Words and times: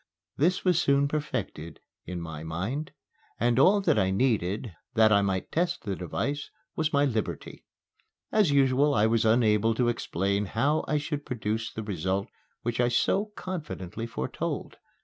This 0.35 0.65
was 0.65 0.81
soon 0.81 1.07
perfected 1.07 1.79
in 2.07 2.19
my 2.21 2.41
mind; 2.43 2.89
and 3.39 3.59
all 3.59 3.83
I 3.87 4.09
needed, 4.09 4.73
that 4.95 5.11
I 5.11 5.21
might 5.21 5.51
test 5.51 5.83
the 5.83 5.95
device, 5.95 6.49
was 6.75 6.91
my 6.91 7.05
liberty. 7.05 7.65
As 8.31 8.49
usual 8.49 8.95
I 8.95 9.05
was 9.05 9.25
unable 9.25 9.75
to 9.75 9.89
explain 9.89 10.45
how 10.47 10.83
I 10.87 10.97
should 10.97 11.23
produce 11.23 11.71
the 11.71 11.83
result 11.83 12.29
which 12.63 12.79
I 12.81 12.87
so 12.87 13.25
confidently 13.35 14.07
foretold. 14.07 14.77